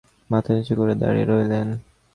[0.29, 1.67] মাথা নিচু করে দাঁড়িয়ে রইলেন।